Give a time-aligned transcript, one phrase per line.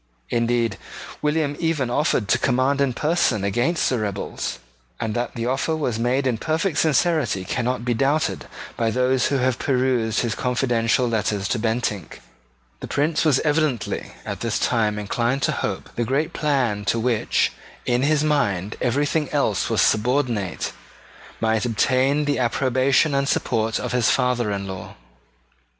[0.31, 0.79] Indeed
[1.21, 4.57] William even offered to command in person against the rebels;
[4.99, 9.37] and that the offer was made in perfect sincerity cannot be doubted by those who
[9.37, 12.19] have perused his confidential letters to Bentinck.
[12.79, 16.97] The Prince was evidently at this time inclined to hope that the great plan to
[16.99, 17.51] which
[17.85, 20.73] in his mind everything else was subordinate
[21.39, 24.95] might obtain the approbation and support of his father in law.